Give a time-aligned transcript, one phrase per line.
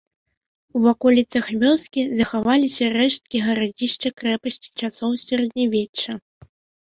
[0.77, 6.11] У ваколіцах вёскі захаваліся рэшткі гарадзішча-крэпасці часоў сярэднявечча.